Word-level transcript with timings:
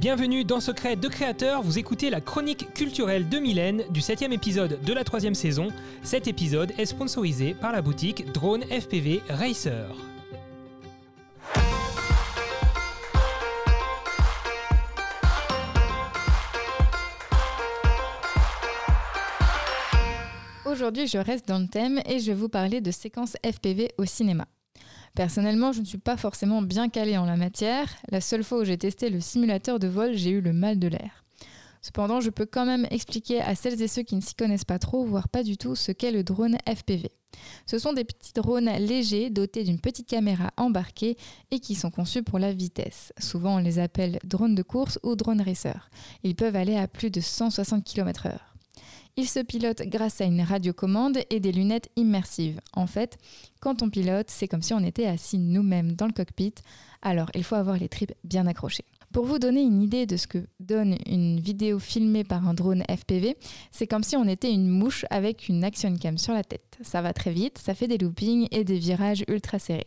Bienvenue 0.00 0.44
dans 0.44 0.60
Secret 0.60 0.94
de 0.94 1.08
Créateur, 1.08 1.60
vous 1.60 1.76
écoutez 1.76 2.08
la 2.08 2.20
chronique 2.20 2.72
culturelle 2.72 3.28
de 3.28 3.40
Mylène 3.40 3.82
du 3.90 4.00
7 4.00 4.22
épisode 4.22 4.78
de 4.80 4.92
la 4.92 5.02
troisième 5.02 5.34
saison. 5.34 5.70
Cet 6.04 6.28
épisode 6.28 6.72
est 6.78 6.86
sponsorisé 6.86 7.52
par 7.52 7.72
la 7.72 7.82
boutique 7.82 8.30
Drone 8.30 8.62
FPV 8.62 9.22
Racer. 9.28 9.92
Aujourd'hui, 20.64 21.08
je 21.08 21.18
reste 21.18 21.48
dans 21.48 21.58
le 21.58 21.66
thème 21.66 22.00
et 22.06 22.20
je 22.20 22.26
vais 22.26 22.38
vous 22.38 22.48
parler 22.48 22.80
de 22.80 22.92
séquences 22.92 23.36
FPV 23.44 23.90
au 23.98 24.04
cinéma. 24.04 24.46
Personnellement, 25.14 25.72
je 25.72 25.80
ne 25.80 25.84
suis 25.84 25.98
pas 25.98 26.16
forcément 26.16 26.62
bien 26.62 26.88
calée 26.88 27.18
en 27.18 27.24
la 27.24 27.36
matière. 27.36 27.88
La 28.10 28.20
seule 28.20 28.44
fois 28.44 28.58
où 28.58 28.64
j'ai 28.64 28.78
testé 28.78 29.10
le 29.10 29.20
simulateur 29.20 29.78
de 29.78 29.88
vol, 29.88 30.14
j'ai 30.14 30.30
eu 30.30 30.40
le 30.40 30.52
mal 30.52 30.78
de 30.78 30.88
l'air. 30.88 31.24
Cependant, 31.82 32.20
je 32.20 32.30
peux 32.30 32.46
quand 32.46 32.66
même 32.66 32.86
expliquer 32.90 33.40
à 33.40 33.54
celles 33.54 33.80
et 33.80 33.88
ceux 33.88 34.02
qui 34.02 34.16
ne 34.16 34.20
s'y 34.20 34.34
connaissent 34.34 34.64
pas 34.64 34.78
trop, 34.78 35.04
voire 35.04 35.28
pas 35.28 35.42
du 35.42 35.56
tout, 35.56 35.76
ce 35.76 35.92
qu'est 35.92 36.10
le 36.10 36.24
drone 36.24 36.58
FPV. 36.66 37.10
Ce 37.66 37.78
sont 37.78 37.92
des 37.92 38.04
petits 38.04 38.32
drones 38.32 38.70
légers 38.78 39.30
dotés 39.30 39.64
d'une 39.64 39.80
petite 39.80 40.08
caméra 40.08 40.50
embarquée 40.56 41.16
et 41.50 41.60
qui 41.60 41.74
sont 41.74 41.90
conçus 41.90 42.22
pour 42.22 42.38
la 42.38 42.52
vitesse. 42.52 43.12
Souvent, 43.18 43.56
on 43.56 43.58
les 43.58 43.78
appelle 43.78 44.18
drones 44.24 44.54
de 44.54 44.62
course 44.62 44.98
ou 45.02 45.14
drone 45.14 45.40
racer. 45.40 45.90
Ils 46.24 46.34
peuvent 46.34 46.56
aller 46.56 46.76
à 46.76 46.88
plus 46.88 47.10
de 47.10 47.20
160 47.20 47.84
km/h. 47.84 48.38
Il 49.18 49.28
se 49.28 49.40
pilote 49.40 49.82
grâce 49.82 50.20
à 50.20 50.26
une 50.26 50.42
radiocommande 50.42 51.18
et 51.28 51.40
des 51.40 51.50
lunettes 51.50 51.90
immersives. 51.96 52.60
En 52.72 52.86
fait, 52.86 53.18
quand 53.58 53.82
on 53.82 53.90
pilote, 53.90 54.30
c'est 54.30 54.46
comme 54.46 54.62
si 54.62 54.72
on 54.74 54.84
était 54.84 55.06
assis 55.06 55.38
nous-mêmes 55.38 55.94
dans 55.94 56.06
le 56.06 56.12
cockpit, 56.12 56.54
alors 57.02 57.28
il 57.34 57.42
faut 57.42 57.56
avoir 57.56 57.78
les 57.78 57.88
tripes 57.88 58.14
bien 58.22 58.46
accrochées. 58.46 58.84
Pour 59.12 59.24
vous 59.24 59.38
donner 59.38 59.62
une 59.62 59.80
idée 59.80 60.04
de 60.04 60.18
ce 60.18 60.26
que 60.26 60.46
donne 60.60 60.96
une 61.06 61.40
vidéo 61.40 61.78
filmée 61.78 62.24
par 62.24 62.46
un 62.46 62.52
drone 62.52 62.82
FPV, 62.90 63.38
c'est 63.72 63.86
comme 63.86 64.02
si 64.02 64.16
on 64.16 64.28
était 64.28 64.52
une 64.52 64.68
mouche 64.68 65.06
avec 65.08 65.48
une 65.48 65.64
action 65.64 65.96
cam 65.96 66.18
sur 66.18 66.34
la 66.34 66.44
tête. 66.44 66.76
Ça 66.82 67.00
va 67.00 67.14
très 67.14 67.32
vite, 67.32 67.58
ça 67.58 67.74
fait 67.74 67.88
des 67.88 67.96
loopings 67.96 68.48
et 68.50 68.64
des 68.64 68.78
virages 68.78 69.24
ultra 69.26 69.58
serrés. 69.58 69.86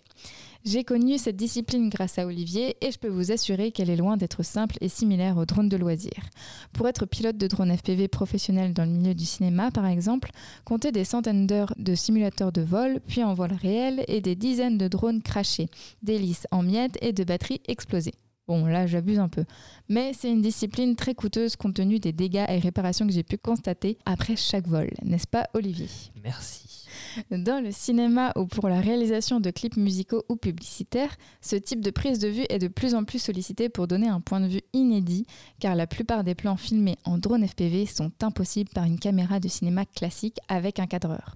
J'ai 0.66 0.84
connu 0.84 1.20
cette 1.20 1.36
discipline 1.36 1.90
grâce 1.90 2.18
à 2.18 2.26
Olivier 2.26 2.78
et 2.81 2.92
je 2.92 2.98
peux 2.98 3.08
vous 3.08 3.31
assurer 3.31 3.72
qu'elle 3.72 3.92
est 3.92 3.96
loin 3.96 4.18
d'être 4.18 4.44
simple 4.44 4.78
et 4.81 4.90
similaire 4.90 5.38
au 5.38 5.46
drone 5.46 5.70
de 5.70 5.78
loisirs. 5.78 6.30
Pour 6.74 6.88
être 6.88 7.06
pilote 7.06 7.38
de 7.38 7.48
drone 7.48 7.76
FPV 7.76 8.08
professionnel 8.08 8.74
dans 8.74 8.86
le 8.86 8.92
milieu 8.92 9.14
du 9.14 9.26
cinéma, 9.26 9.70
par 9.70 9.86
exemple, 9.86 10.31
comptez 10.66 10.92
des 10.92 11.06
centaines 11.06 11.46
d'heures 11.46 11.74
de 11.78 11.94
simulateurs 11.94 12.52
de 12.52 12.62
vol, 12.62 13.00
puis 13.08 13.24
en 13.24 13.36
vol 13.36 13.53
réel 13.53 14.03
et 14.08 14.22
des 14.22 14.36
dizaines 14.36 14.78
de 14.78 14.88
drones 14.88 15.22
crachés, 15.22 15.70
d'hélices 16.02 16.48
en 16.52 16.64
miettes 16.64 16.98
et 17.02 17.14
de 17.14 17.24
batteries 17.24 17.62
explosées. 17.68 18.16
Bon, 18.47 18.66
là, 18.66 18.88
j'abuse 18.88 19.20
un 19.20 19.30
peu. 19.30 19.45
Mais 19.88 20.14
c'est 20.14 20.30
une 20.30 20.42
discipline 20.42 20.95
très 20.95 21.16
coûteuse 21.16 21.56
compte 21.56 21.75
tenu 21.75 22.00
des 22.00 22.11
dégâts 22.11 22.45
et 22.50 22.59
réparations 22.59 23.08
que 23.08 23.14
j'ai 23.14 23.23
pu 23.23 23.38
constater 23.38 23.97
après 24.06 24.36
chaque 24.36 24.67
vol, 24.67 24.89
n'est-ce 25.03 25.28
pas, 25.28 25.47
Olivier? 25.53 25.88
Merci. 26.23 26.88
Dans 27.32 27.64
le 27.64 27.72
cinéma 27.72 28.32
ou 28.36 28.46
pour 28.46 28.70
la 28.70 28.80
réalisation 28.80 29.40
de 29.40 29.50
clips 29.52 29.78
musicaux 29.78 30.24
ou 30.30 30.36
publicitaires, 30.36 31.16
ce 31.42 31.56
type 31.56 31.82
de 31.82 31.92
prise 31.92 32.20
de 32.20 32.28
vue 32.28 32.46
est 32.50 32.60
de 32.60 32.68
plus 32.68 32.96
en 32.96 33.04
plus 33.04 33.20
sollicité 33.20 33.70
pour 33.70 33.88
donner 33.88 34.08
un 34.08 34.22
point 34.22 34.40
de 34.40 34.48
vue 34.48 34.62
inédit, 34.74 35.26
car 35.60 35.76
la 35.76 35.88
plupart 35.88 36.24
des 36.24 36.36
plans 36.36 36.58
filmés 36.58 36.98
en 37.04 37.18
drone 37.18 37.48
FPV 37.48 37.86
sont 37.86 38.12
impossibles 38.22 38.70
par 38.74 38.86
une 38.86 39.00
caméra 39.00 39.40
de 39.40 39.48
cinéma 39.48 39.86
classique 39.86 40.38
avec 40.48 40.80
un 40.80 40.88
cadreur. 40.88 41.36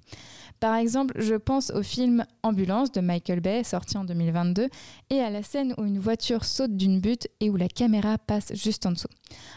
Par 0.59 0.75
exemple, 0.75 1.13
je 1.21 1.35
pense 1.35 1.69
au 1.71 1.83
film 1.83 2.25
Ambulance 2.43 2.91
de 2.91 3.01
Michael 3.01 3.41
Bay, 3.41 3.63
sorti 3.63 3.97
en 3.97 4.05
2022, 4.05 4.69
et 5.09 5.19
à 5.19 5.29
la 5.29 5.43
scène 5.43 5.73
où 5.77 5.83
une 5.83 5.99
voiture 5.99 6.45
saute 6.45 6.77
d'une 6.77 6.99
butte 6.99 7.27
et 7.39 7.49
où 7.49 7.57
la 7.57 7.67
caméra 7.67 8.17
passe 8.17 8.53
juste 8.53 8.85
en 8.85 8.91
dessous. 8.91 9.09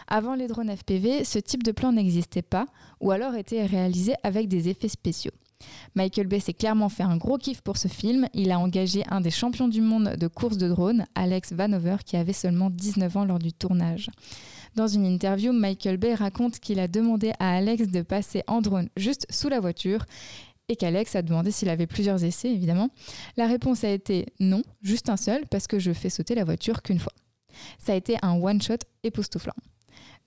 Avant 0.08 0.34
les 0.34 0.48
drones 0.48 0.74
FPV, 0.74 1.24
ce 1.24 1.38
type 1.38 1.62
de 1.62 1.72
plan 1.72 1.92
n'existait 1.92 2.42
pas, 2.42 2.66
ou 3.00 3.10
alors 3.10 3.36
était 3.36 3.64
réalisé 3.64 4.14
avec 4.22 4.48
des 4.48 4.68
effets 4.68 4.88
spéciaux. 4.88 5.32
Michael 5.94 6.28
Bay 6.28 6.40
s'est 6.40 6.54
clairement 6.54 6.88
fait 6.88 7.02
un 7.02 7.16
gros 7.16 7.38
kiff 7.38 7.60
pour 7.60 7.76
ce 7.76 7.88
film. 7.88 8.28
Il 8.32 8.52
a 8.52 8.58
engagé 8.58 9.02
un 9.10 9.20
des 9.20 9.30
champions 9.30 9.68
du 9.68 9.80
monde 9.80 10.14
de 10.16 10.26
course 10.28 10.56
de 10.56 10.68
drone, 10.68 11.06
Alex 11.14 11.52
Vanover, 11.52 11.96
qui 12.04 12.16
avait 12.16 12.32
seulement 12.32 12.70
19 12.70 13.16
ans 13.16 13.24
lors 13.24 13.38
du 13.38 13.52
tournage. 13.52 14.08
Dans 14.76 14.86
une 14.86 15.04
interview, 15.04 15.52
Michael 15.52 15.96
Bay 15.96 16.14
raconte 16.14 16.60
qu'il 16.60 16.78
a 16.78 16.86
demandé 16.88 17.32
à 17.40 17.56
Alex 17.56 17.88
de 17.88 18.02
passer 18.02 18.44
en 18.46 18.60
drone 18.60 18.88
juste 18.96 19.26
sous 19.30 19.48
la 19.48 19.60
voiture 19.60 20.04
et 20.68 20.76
qu'Alex 20.76 21.16
a 21.16 21.22
demandé 21.22 21.50
s'il 21.50 21.70
avait 21.70 21.86
plusieurs 21.86 22.22
essais, 22.22 22.52
évidemment. 22.52 22.90
La 23.36 23.46
réponse 23.46 23.84
a 23.84 23.90
été 23.90 24.26
non, 24.38 24.62
juste 24.82 25.08
un 25.08 25.16
seul, 25.16 25.46
parce 25.50 25.66
que 25.66 25.78
je 25.78 25.92
fais 25.92 26.10
sauter 26.10 26.34
la 26.34 26.44
voiture 26.44 26.82
qu'une 26.82 26.98
fois. 26.98 27.14
Ça 27.78 27.92
a 27.92 27.96
été 27.96 28.16
un 28.22 28.34
one-shot 28.34 28.76
époustouflant. 29.02 29.54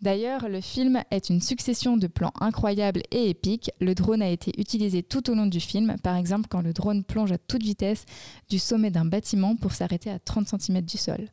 D'ailleurs, 0.02 0.50
le 0.50 0.62
film 0.62 1.04
est 1.12 1.30
une 1.30 1.42
succession 1.42 1.96
de 1.96 2.08
plans 2.08 2.34
incroyables 2.40 3.04
et 3.12 3.30
épiques. 3.30 3.70
Le 3.80 3.94
drone 3.94 4.24
a 4.24 4.30
été 4.30 4.52
utilisé 4.60 5.04
tout 5.04 5.30
au 5.30 5.36
long 5.36 5.46
du 5.46 5.60
film, 5.60 5.96
par 6.02 6.16
exemple 6.16 6.48
quand 6.50 6.62
le 6.62 6.74
drone 6.74 7.04
plonge 7.04 7.32
à 7.32 7.38
toute 7.38 7.62
vitesse 7.62 8.06
du 8.50 8.58
sommet 8.58 8.90
d'un 8.90 9.06
bâtiment 9.06 9.56
pour 9.56 9.74
s'arrêter 9.74 10.10
à 10.10 10.18
30 10.18 10.60
cm 10.60 10.82
du 10.82 10.98
sol. 10.98 11.28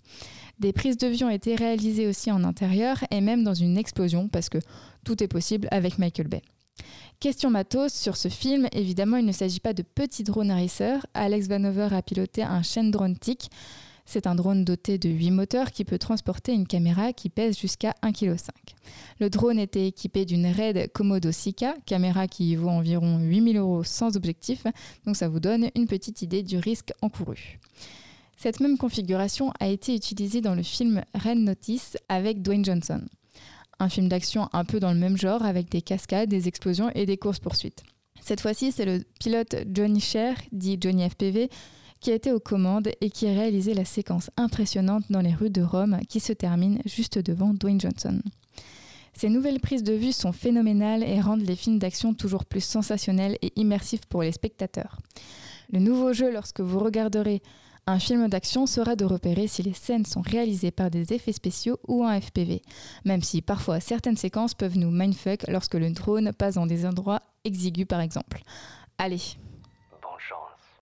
Des 0.59 0.72
prises 0.72 0.98
de 0.98 1.06
vue 1.06 1.25
ont 1.25 1.31
été 1.31 1.54
réalisées 1.54 2.09
aussi 2.09 2.31
en 2.31 2.44
intérieur 2.44 2.98
et 3.10 3.20
même 3.20 3.42
dans 3.42 3.54
une 3.54 3.78
explosion 3.78 4.28
parce 4.28 4.50
que 4.50 4.59
tout 5.04 5.22
est 5.22 5.28
possible 5.28 5.69
avec 5.70 5.98
Michael 5.98 6.28
Bay. 6.28 6.42
Question 7.20 7.50
matos 7.50 7.92
sur 7.92 8.16
ce 8.16 8.28
film, 8.28 8.69
évidemment 8.72 9.16
il 9.16 9.25
ne 9.25 9.32
s'agit 9.32 9.60
pas 9.60 9.72
de 9.72 9.82
petits 9.82 10.25
drones 10.25 10.53
racer. 10.53 11.06
Alex 11.15 11.48
Vanover 11.48 11.88
a 11.92 12.03
piloté 12.03 12.42
un 12.42 12.62
chaîne 12.62 12.91
drone 12.91 13.16
TIC. 13.16 13.50
C'est 14.11 14.27
un 14.27 14.35
drone 14.35 14.65
doté 14.65 14.97
de 14.97 15.11
8 15.11 15.33
moteurs 15.33 15.71
qui 15.71 15.85
peut 15.85 15.99
transporter 15.99 16.55
une 16.55 16.67
caméra 16.67 17.13
qui 17.13 17.29
pèse 17.29 17.59
jusqu'à 17.59 17.95
1,5 18.03 18.13
kg. 18.15 18.37
Le 19.21 19.29
drone 19.29 19.59
était 19.59 19.87
équipé 19.87 20.25
d'une 20.25 20.47
RED 20.47 20.91
Komodo 20.95 21.31
Sika, 21.31 21.75
caméra 21.85 22.27
qui 22.27 22.57
vaut 22.57 22.71
environ 22.71 23.19
8000 23.19 23.59
euros 23.59 23.85
sans 23.85 24.17
objectif, 24.17 24.65
donc 25.05 25.15
ça 25.15 25.29
vous 25.29 25.41
donne 25.41 25.69
une 25.75 25.87
petite 25.87 26.23
idée 26.23 26.43
du 26.43 26.57
risque 26.57 26.95
encouru. 27.03 27.61
Cette 28.39 28.61
même 28.61 28.79
configuration 28.79 29.53
a 29.61 29.69
été 29.69 29.95
utilisée 29.95 30.41
dans 30.41 30.55
le 30.55 30.63
film 30.63 31.05
Red 31.13 31.37
Notice 31.37 31.99
avec 32.09 32.41
Dwayne 32.41 32.65
Johnson. 32.65 33.03
Un 33.79 33.91
film 33.91 34.09
d'action 34.09 34.49
un 34.55 34.65
peu 34.65 34.81
dans 34.81 34.95
le 34.95 34.99
même 34.99 35.19
genre 35.19 35.45
avec 35.45 35.69
des 35.69 35.83
cascades, 35.83 36.31
des 36.31 36.49
explosions 36.49 36.91
et 36.95 37.05
des 37.05 37.19
courses-poursuites. 37.19 37.83
Cette 38.23 38.41
fois-ci, 38.41 38.73
c'est 38.73 38.87
le 38.87 39.05
pilote 39.21 39.55
Johnny 39.71 40.01
Sher, 40.01 40.35
dit 40.51 40.79
Johnny 40.81 41.07
FPV, 41.11 41.51
qui 42.00 42.10
a 42.10 42.14
été 42.14 42.32
aux 42.32 42.41
commandes 42.41 42.88
et 43.00 43.10
qui 43.10 43.26
a 43.26 43.32
réalisé 43.32 43.75
la 43.75 43.84
séquence 43.84 44.31
impressionnante 44.36 45.04
dans 45.10 45.20
les 45.20 45.34
rues 45.34 45.50
de 45.50 45.62
Rome 45.62 45.98
qui 46.09 46.20
se 46.20 46.32
termine 46.32 46.81
juste 46.84 47.19
devant 47.19 47.54
Dwayne 47.54 47.81
Johnson. 47.81 48.20
Ces 49.14 49.31
nouvelles 49.31 49.60
prises 49.60 49.82
de 49.82 49.94
vue 49.94 50.12
sont 50.12 50.32
phénoménales 50.32 51.03
et 51.03 51.20
rendent 51.20 51.42
les 51.42 51.56
films 51.56 51.78
d'action 51.78 52.14
toujours 52.14 52.44
plus 52.44 52.62
sensationnels 52.62 53.36
et 53.42 53.53
immersifs 53.56 54.06
pour 54.06 54.22
les 54.22 54.32
spectateurs. 54.32 54.98
Le 55.72 55.81
nouveau 55.81 56.12
jeu 56.12 56.32
lorsque 56.32 56.60
vous 56.60 56.78
regarderez 56.78 57.42
un 57.88 57.98
film 57.98 58.28
d'action 58.28 58.66
sera 58.66 58.97
de 58.97 59.06
repérer 59.06 59.47
si 59.47 59.62
les 59.62 59.72
scènes 59.72 60.04
sont 60.04 60.20
réalisées 60.20 60.70
par 60.70 60.91
des 60.91 61.15
effets 61.15 61.32
spéciaux 61.32 61.78
ou 61.88 62.04
en 62.04 62.20
FPV, 62.20 62.60
même 63.06 63.22
si 63.22 63.41
parfois 63.41 63.80
certaines 63.80 64.16
séquences 64.16 64.53
peuvent 64.53 64.76
nous 64.76 64.91
mindfuck 64.91 65.48
lorsque 65.48 65.75
le 65.75 65.91
drone 65.91 66.32
passe 66.32 66.56
dans 66.56 66.66
des 66.66 66.84
endroits 66.84 67.22
exigus 67.44 67.86
par 67.86 68.00
exemple. 68.00 68.42
Allez, 68.98 69.38